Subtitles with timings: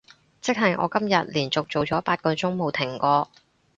[0.41, 3.29] 即係我今日連續做咗八個鐘冇停過